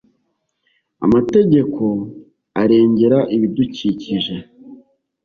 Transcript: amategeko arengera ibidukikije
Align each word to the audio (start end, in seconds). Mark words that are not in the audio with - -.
amategeko 1.05 1.83
arengera 2.61 3.19
ibidukikije 3.35 4.35